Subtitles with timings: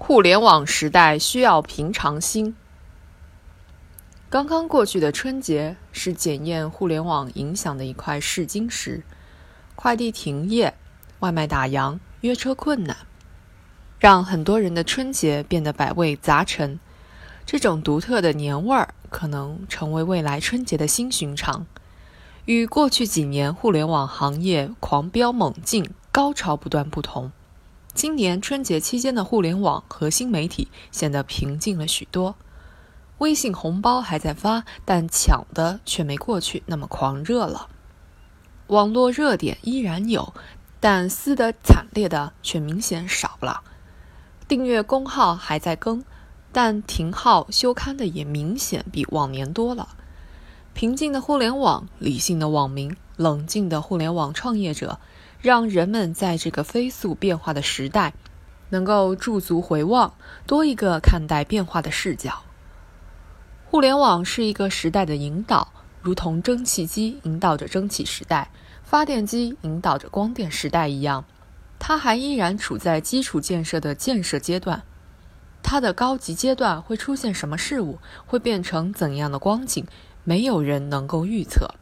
[0.00, 2.54] 互联网时代需要平常心。
[4.30, 9.02] 刚刚过去的春节是检验互联网影响的一块试金石，
[9.74, 10.72] 快递停业，
[11.18, 12.96] 外卖打烊，约车困难，
[13.98, 16.78] 让很多人的春节变得百味杂陈。
[17.44, 21.66] 这种独特的年味儿可能成为未来春节的新寻常。
[22.44, 27.32] 与过去几年互联网行业狂飙猛进、高潮不断不同。
[27.98, 32.36] 今年春节期间的互联网核心媒体显得平静了许多。
[33.18, 37.68] 微信红包还在发，但抢的却没过去那么狂热了。
[38.68, 40.32] 网络热点依然有，
[40.78, 43.64] 但撕得惨烈的却明显少了。
[44.46, 46.04] 订阅公号还在更，
[46.52, 49.96] 但停号休刊的也明显比往年多了。
[50.72, 55.00] 平静的互联网，理性的网民，冷静的互联网创业者。
[55.40, 58.12] 让人们在这个飞速变化的时代，
[58.70, 60.14] 能够驻足回望，
[60.46, 62.42] 多一个看待变化的视角。
[63.70, 65.68] 互联网是一个时代的引导，
[66.02, 68.50] 如同蒸汽机引导着蒸汽时代，
[68.82, 71.24] 发电机引导着光电时代一样，
[71.78, 74.82] 它还依然处在基础建设的建设阶段。
[75.62, 79.86] 它的高级阶段会出现什么事物，会变成怎样的光景，
[80.24, 81.74] 没有人能够预测。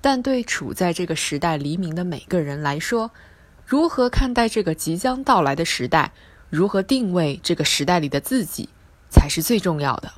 [0.00, 3.10] 但对处在这个时代黎明的每个人来说，
[3.66, 6.12] 如何看待这个即将到来的时代，
[6.50, 8.68] 如何定位这个时代里的自己，
[9.10, 10.12] 才是最重要的。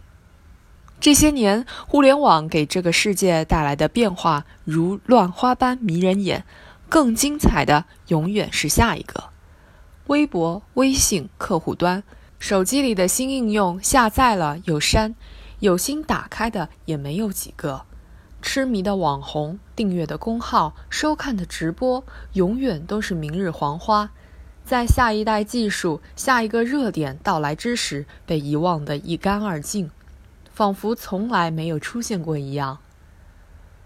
[1.00, 6.44] 这些年，互联网给这个世界带来的变化如乱花般迷人眼，
[6.90, 9.30] 更精彩的永远是下一个。
[10.08, 12.02] 微博、微信客户端、
[12.38, 15.14] 手机里的新应用下载了又删，
[15.60, 17.86] 有心打开的也没有几个。
[18.42, 24.10] 痴迷的网红、订阅的公号、收看的直播，永远都是明日黄花，
[24.64, 29.90] 在下一代技术、下一个热点到来之时，被遗忘得一干二净，
[30.52, 32.78] 仿佛从来没有出现过一样。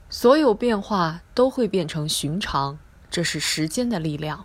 [0.08, 2.78] 所有变化都会变成寻常，
[3.10, 4.44] 这是时间的力量。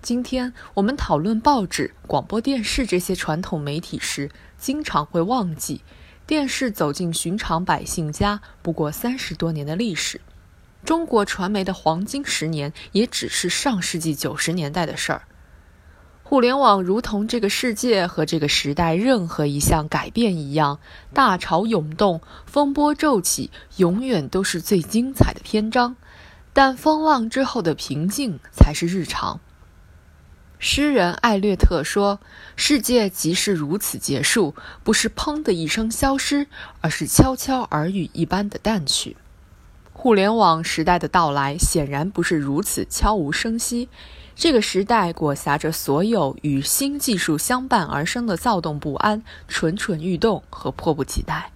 [0.00, 5.82] 今天我们讨论报纸、广播电视这些传统媒体时，经常会忘记。
[6.28, 10.20] 电视走进寻常百姓家，不过三十多年的历史。
[10.84, 15.22] 中国传媒的黄金十年，也只是上世纪九十年代的事儿。
[16.22, 20.80] 互联网如同这个世界和这个时代任何一项改变一样，
[21.14, 25.96] 大潮涌动，风波骤起，永远都是最精彩的篇章。
[26.52, 29.40] 但风浪之后的平静，才是日常。
[30.58, 32.18] 诗人艾略特说
[32.56, 36.48] ：“世界即是如此结束，不是砰的一声消失，
[36.80, 39.16] 而是悄悄耳语一般的淡去。”
[39.92, 43.88] 互联网时代的到来显然不是如此悄无声息。
[44.34, 51.50] 这个时代裹挟着所有与新技术相伴而生的躁动不安、蠢蠢欲动和迫不及待。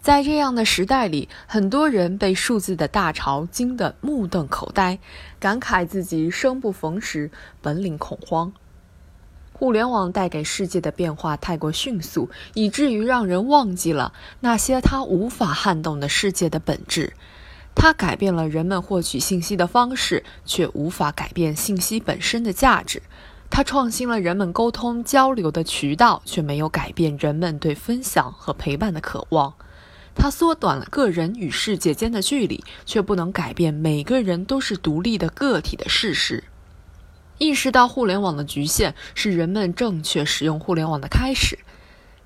[0.00, 4.98] 在这样的时代里，很多人被数字的大潮惊得目瞪口呆，
[5.38, 8.52] 感慨自己生不逢时，本领恐慌。
[9.52, 17.14] 互联网带给世界的变化太过迅速，以至于让人忘记了那些它无法撼动的世界的本质。
[17.74, 23.02] 它改变了人们获取信息的方式，却无法改变信息本身的价值。
[23.50, 29.54] 它创新了人们沟通交流的渠道，却没有改变人们对分享和陪伴的渴望。
[30.20, 36.42] 它缩短了个人与世界间的距离，却不能改变每个人都是独立的个体的事实。
[37.38, 41.60] 意识到互联网的局限，是人们正确使用互联网的开始。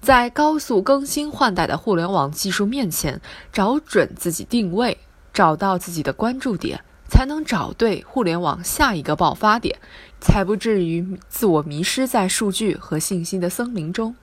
[0.01, 3.21] 在高速更新换代的互联网技术面前，
[3.53, 4.97] 找准自己定位，
[5.35, 9.79] 找到自己的关注点，才能找对互联网下一个爆发点，
[10.19, 14.17] 才不至于自我迷失在数据和信息的森林中。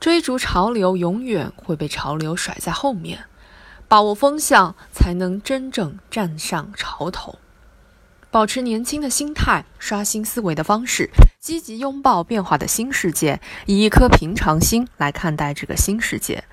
[0.00, 3.24] 追逐潮流，永远会被潮流甩在后面。
[3.88, 7.38] 把握风向，才能真正站上潮头。
[8.30, 11.08] 保持年轻的心态，刷新思维的方式，
[11.40, 16.44] 积极拥抱变化的新世界，以一颗平常心来看待这个新世界。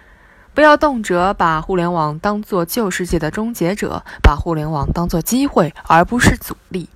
[0.53, 6.87] 不要动辄把互联网当作旧世界的终结者，把互联网当作机会，而不是阻力。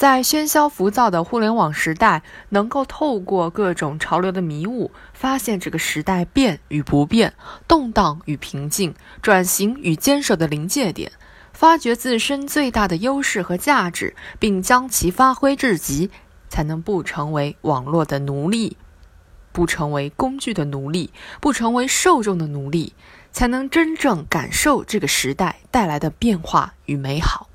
[0.00, 7.34] 在喧嚣浮躁的互联网时代，能够透过各种潮流的迷雾，发现这个时代变与不变、
[7.68, 11.12] 动荡与平静、转型与坚守的临界点，
[11.52, 16.10] 发掘自身最大的优势和价值，并将其发挥至极，
[16.48, 18.78] 才能不成为网络的奴隶，
[19.52, 21.12] 不成为工具的奴隶，
[21.42, 22.94] 不成为受众的奴隶，
[23.32, 27.49] 才能真正感受这个时代带来的变化与美好。